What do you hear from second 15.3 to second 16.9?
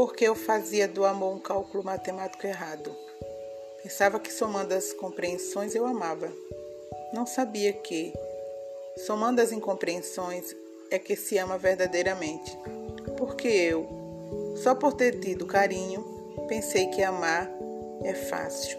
carinho, pensei